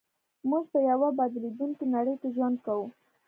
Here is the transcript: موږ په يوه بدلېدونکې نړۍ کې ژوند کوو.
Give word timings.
موږ 0.49 0.63
په 0.71 0.79
يوه 0.89 1.07
بدلېدونکې 1.17 1.85
نړۍ 1.95 2.15
کې 2.21 2.29
ژوند 2.35 2.57
کوو. 2.65 2.85